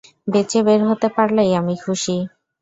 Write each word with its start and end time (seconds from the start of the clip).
বেঁচে 0.27 0.59
বের 0.63 0.81
হতে 0.89 1.07
পারলেই 1.15 1.51
আমি 1.59 1.75
খুশি। 1.83 2.15